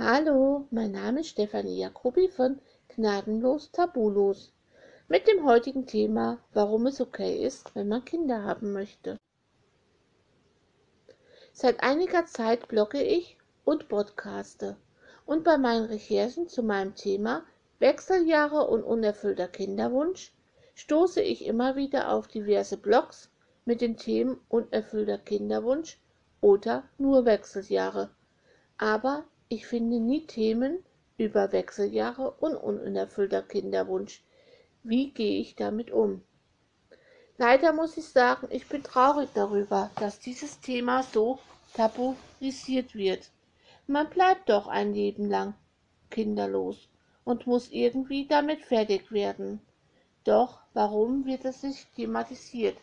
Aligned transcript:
Hallo, 0.00 0.64
mein 0.70 0.92
Name 0.92 1.22
ist 1.22 1.30
Stefanie 1.30 1.80
Jacobi 1.80 2.28
von 2.28 2.60
Gnadenlos 2.94 3.72
Tabulos 3.72 4.52
mit 5.08 5.26
dem 5.26 5.44
heutigen 5.44 5.88
Thema, 5.88 6.38
warum 6.54 6.86
es 6.86 7.00
okay 7.00 7.44
ist, 7.44 7.74
wenn 7.74 7.88
man 7.88 8.04
Kinder 8.04 8.44
haben 8.44 8.72
möchte. 8.72 9.16
Seit 11.52 11.82
einiger 11.82 12.26
Zeit 12.26 12.68
blogge 12.68 13.02
ich 13.02 13.38
und 13.64 13.88
podcaste 13.88 14.76
und 15.26 15.42
bei 15.42 15.58
meinen 15.58 15.86
Recherchen 15.86 16.46
zu 16.46 16.62
meinem 16.62 16.94
Thema 16.94 17.44
Wechseljahre 17.80 18.68
und 18.68 18.84
unerfüllter 18.84 19.48
Kinderwunsch 19.48 20.32
stoße 20.76 21.22
ich 21.22 21.44
immer 21.44 21.74
wieder 21.74 22.12
auf 22.12 22.28
diverse 22.28 22.76
Blogs 22.76 23.32
mit 23.64 23.80
den 23.80 23.96
Themen 23.96 24.40
unerfüllter 24.48 25.18
Kinderwunsch 25.18 25.98
oder 26.40 26.84
nur 26.98 27.24
Wechseljahre. 27.24 28.10
Aber 28.78 29.24
ich 29.50 29.66
finde 29.66 29.98
nie 29.98 30.26
Themen 30.26 30.84
über 31.16 31.52
Wechseljahre 31.52 32.32
und 32.32 32.54
unerfüllter 32.54 33.42
Kinderwunsch. 33.42 34.22
Wie 34.82 35.10
gehe 35.10 35.40
ich 35.40 35.56
damit 35.56 35.90
um? 35.90 36.22
Leider 37.38 37.72
muss 37.72 37.96
ich 37.96 38.06
sagen, 38.06 38.48
ich 38.50 38.66
bin 38.68 38.82
traurig 38.82 39.30
darüber, 39.34 39.90
dass 39.96 40.20
dieses 40.20 40.60
Thema 40.60 41.02
so 41.02 41.38
tabuisiert 41.74 42.94
wird. 42.94 43.30
Man 43.86 44.10
bleibt 44.10 44.48
doch 44.48 44.66
ein 44.66 44.92
Leben 44.92 45.30
lang 45.30 45.54
kinderlos 46.10 46.88
und 47.24 47.46
muss 47.46 47.70
irgendwie 47.70 48.26
damit 48.26 48.60
fertig 48.60 49.10
werden. 49.12 49.60
Doch 50.24 50.60
warum 50.74 51.24
wird 51.24 51.44
es 51.44 51.62
nicht 51.62 51.94
thematisiert? 51.94 52.76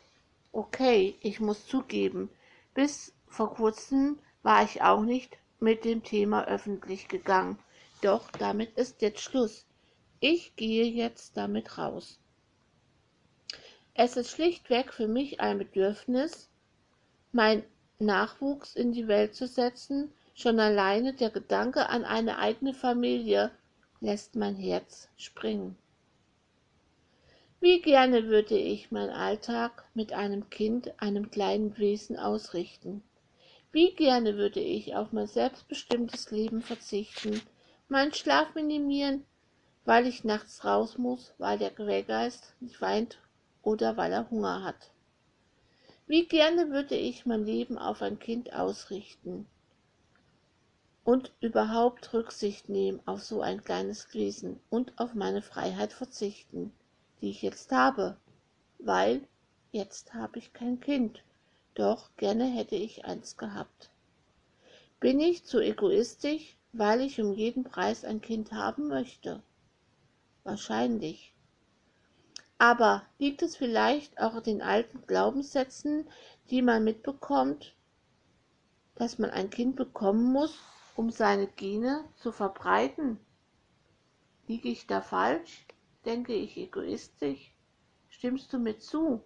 Okay, 0.52 1.16
ich 1.22 1.40
muss 1.40 1.68
zugeben, 1.68 2.30
bis 2.74 3.14
vor 3.28 3.54
kurzem 3.54 4.18
war 4.42 4.64
ich 4.64 4.82
auch 4.82 5.02
nicht 5.02 5.38
mit 5.60 5.86
dem 5.86 6.04
Thema 6.04 6.46
öffentlich 6.48 7.08
gegangen. 7.08 7.60
Doch 8.02 8.30
damit 8.32 8.78
ist 8.78 9.02
jetzt 9.02 9.22
Schluss. 9.22 9.66
Ich 10.20 10.56
gehe 10.56 10.86
jetzt 10.86 11.38
damit 11.38 11.78
raus. 11.78 12.20
Es 13.94 14.18
ist 14.18 14.32
schlichtweg 14.32 14.94
für 14.94 15.08
mich 15.08 15.40
ein 15.40 15.58
Bedürfnis, 15.58 16.50
mein 17.32 17.64
Nachwuchs 18.00 18.76
in 18.76 18.92
die 18.92 19.08
Welt 19.08 19.36
zu 19.36 19.48
setzen. 19.48 20.12
Schon 20.34 20.60
alleine 20.60 21.14
der 21.14 21.30
Gedanke 21.30 21.88
an 21.88 22.04
eine 22.04 22.38
eigene 22.40 22.74
Familie 22.74 23.52
lässt 24.02 24.36
mein 24.36 24.56
Herz 24.56 25.08
springen. 25.16 25.78
Wie 27.62 27.82
gerne 27.82 28.26
würde 28.26 28.58
ich 28.58 28.92
meinen 28.92 29.12
Alltag 29.12 29.86
mit 29.94 30.12
einem 30.12 30.50
Kind, 30.50 31.02
einem 31.02 31.32
kleinen 31.32 31.78
Wesen 31.78 32.20
ausrichten. 32.20 33.02
Wie 33.76 33.94
gerne 33.94 34.38
würde 34.38 34.62
ich 34.62 34.96
auf 34.96 35.12
mein 35.12 35.28
selbstbestimmtes 35.28 36.32
Leben 36.32 36.62
verzichten, 36.62 37.42
meinen 37.90 38.14
Schlaf 38.14 38.56
minimieren, 38.56 39.26
weil 39.84 40.08
ich 40.08 40.24
nachts 40.24 40.64
raus 40.64 40.98
muss, 40.98 41.34
weil 41.40 41.58
der 41.58 41.72
Quellgeist 41.72 42.56
nicht 42.62 42.80
weint 42.80 43.20
oder 43.64 43.98
weil 43.98 44.14
er 44.14 44.32
Hunger 44.32 44.64
hat. 44.64 44.92
Wie 46.08 46.26
gerne 46.26 46.72
würde 46.72 46.96
ich 46.96 47.26
mein 47.26 47.44
Leben 47.46 47.78
auf 47.78 48.02
ein 48.02 48.18
Kind 48.18 48.54
ausrichten 48.54 49.46
und 51.04 51.34
überhaupt 51.42 52.14
Rücksicht 52.14 52.70
nehmen 52.70 53.02
auf 53.06 53.26
so 53.26 53.42
ein 53.42 53.62
kleines 53.62 54.14
Wesen 54.14 54.58
und 54.70 54.98
auf 54.98 55.16
meine 55.16 55.42
Freiheit 55.42 55.92
verzichten, 55.92 56.72
die 57.20 57.30
ich 57.30 57.42
jetzt 57.42 57.74
habe, 57.74 58.16
weil 58.80 59.28
jetzt 59.74 60.14
habe 60.14 60.40
ich 60.40 60.54
kein 60.54 60.80
Kind 60.80 61.22
doch 61.76 62.10
gerne 62.18 62.46
hätte 62.46 62.76
ich 62.76 63.06
eins 63.06 63.38
gehabt. 63.38 63.92
Bin 65.00 65.20
ich 65.20 65.46
zu 65.46 65.60
egoistisch, 65.60 66.58
weil 66.74 67.02
ich 67.02 67.22
um 67.22 67.34
jeden 67.34 67.64
Preis 67.64 68.04
ein 68.04 68.22
Kind 68.22 68.54
haben 68.54 68.88
möchte? 68.88 69.44
Wahrscheinlich. 70.44 71.34
Aber 72.58 73.04
liegt 73.20 73.42
es 73.42 73.58
vielleicht 73.58 74.20
auch 74.20 74.36
in 74.38 74.44
den 74.44 74.62
alten 74.62 75.06
Glaubenssätzen, 75.06 76.08
die 76.50 76.62
man 76.62 76.84
mitbekommt, 76.84 77.76
dass 78.96 79.20
man 79.20 79.30
ein 79.30 79.50
Kind 79.50 79.76
bekommen 79.76 80.32
muss, 80.32 80.58
um 80.96 81.12
seine 81.12 81.48
Gene 81.48 82.06
zu 82.16 82.32
verbreiten? 82.32 83.20
Liege 84.48 84.70
ich 84.70 84.88
da 84.88 85.02
falsch? 85.02 85.66
Denke 86.06 86.34
ich 86.34 86.56
egoistisch? 86.56 87.52
Stimmst 88.10 88.54
du 88.54 88.60
mir 88.60 88.80
zu? 88.80 89.22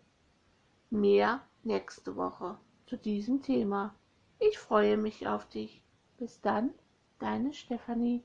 Mehr 0.92 1.42
nächste 1.64 2.16
Woche 2.16 2.58
zu 2.88 2.98
diesem 2.98 3.44
Thema. 3.44 3.94
Ich 4.40 4.58
freue 4.58 4.98
mich 4.98 5.28
auf 5.28 5.48
dich. 5.48 5.84
Bis 6.18 6.42
dann, 6.42 6.74
deine 7.20 7.54
Stefanie. 7.54 8.24